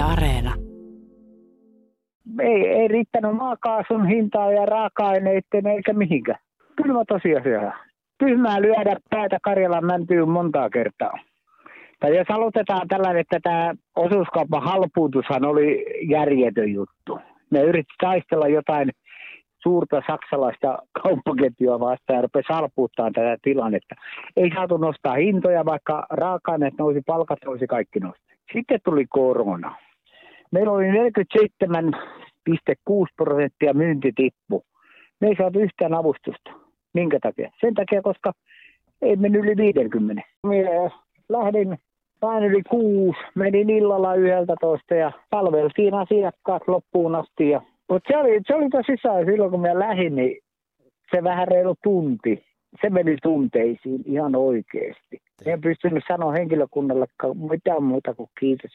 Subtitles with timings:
[0.00, 0.54] Areena.
[2.40, 6.38] Ei, ei riittänyt maakaasun hintaa ja raaka-aineiden eikä mihinkään.
[6.76, 7.72] Kylmä tosiasia.
[8.18, 11.12] Tyhmää lyödä päätä Karjalan mäntyyn montaa kertaa.
[12.00, 17.18] Tai jos aloitetaan tällainen, että tämä osuuskaupan halpuutushan oli järjetön juttu.
[17.50, 18.90] Ne yritti taistella jotain
[19.62, 23.94] suurta saksalaista kauppaketjua vastaan ja rupesi halpuuttaa tätä tilannetta.
[24.36, 28.20] Ei saatu nostaa hintoja, vaikka raaka-aineet nousi, palkat nousi, kaikki nousi.
[28.52, 29.76] Sitten tuli korona.
[30.50, 30.92] Meillä oli 47,6
[33.16, 34.64] prosenttia myyntitippu.
[35.20, 36.50] Me ei saatu yhtään avustusta.
[36.94, 37.50] Minkä takia?
[37.60, 38.32] Sen takia, koska
[39.02, 40.22] ei mennyt yli 50.
[40.46, 40.90] Minä
[41.28, 41.78] lähdin
[42.22, 47.50] vain yli kuusi, menin illalla yhdeltä toista ja palveltiin asiakkaat loppuun asti.
[47.50, 47.60] Ja...
[47.88, 50.38] Mutta se oli, se oli tosissaan silloin, kun minä lähdin, niin
[51.14, 52.44] se vähän reilu tunti.
[52.82, 55.18] Se meni tunteisiin ihan oikeasti.
[55.46, 57.06] En pystynyt sanoa henkilökunnalle
[57.50, 58.70] mitään muuta kuin kiitos